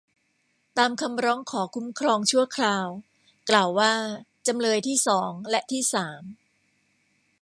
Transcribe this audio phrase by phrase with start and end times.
[0.77, 2.87] ตามคำร้องขอคุ้มครองชั่วคราว
[3.49, 3.93] กล่าวว่า
[4.47, 6.21] จำเลยที่สองและที่สาม